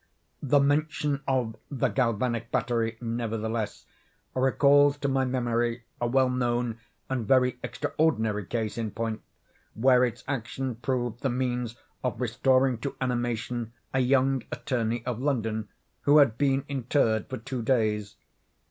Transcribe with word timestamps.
The 0.41 0.59
mention 0.59 1.21
of 1.27 1.57
the 1.69 1.87
galvanic 1.89 2.49
battery, 2.51 2.97
nevertheless, 3.01 3.85
recalls 4.33 4.97
to 4.97 5.07
my 5.07 5.25
memory 5.25 5.83
a 6.01 6.07
well 6.07 6.27
known 6.31 6.79
and 7.07 7.27
very 7.27 7.59
extraordinary 7.63 8.43
case 8.47 8.79
in 8.79 8.89
point, 8.89 9.21
where 9.75 10.03
its 10.03 10.23
action 10.27 10.73
proved 10.73 11.21
the 11.21 11.29
means 11.29 11.75
of 12.03 12.19
restoring 12.19 12.79
to 12.79 12.95
animation 12.99 13.73
a 13.93 13.99
young 13.99 14.41
attorney 14.51 15.05
of 15.05 15.21
London, 15.21 15.69
who 16.01 16.17
had 16.17 16.35
been 16.35 16.65
interred 16.67 17.27
for 17.29 17.37
two 17.37 17.61
days. 17.61 18.15